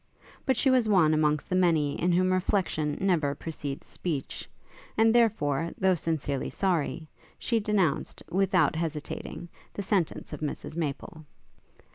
[0.47, 4.49] But she was one amongst the many in whom reflection never precedes speech,
[4.97, 11.23] and therefore, though sincerely sorry, she denounced, without hesitating, the sentence of Mrs Maple.